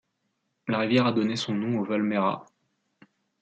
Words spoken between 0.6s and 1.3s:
La rivière a